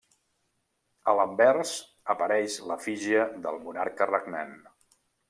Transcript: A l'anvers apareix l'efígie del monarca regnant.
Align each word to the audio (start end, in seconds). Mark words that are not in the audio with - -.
A 1.11 1.13
l'anvers 1.19 1.73
apareix 2.13 2.57
l'efígie 2.71 3.27
del 3.45 3.61
monarca 3.67 4.09
regnant. 4.15 4.57